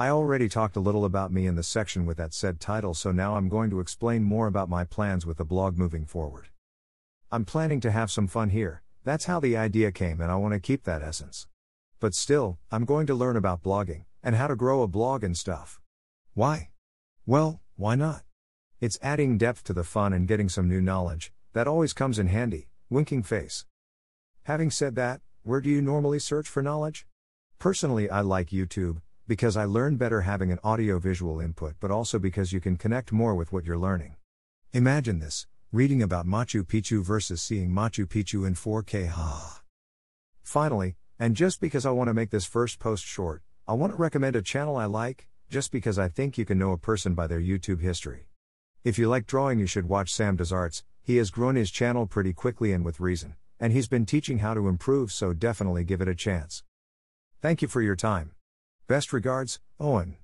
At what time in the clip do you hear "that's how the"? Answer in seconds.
9.02-9.56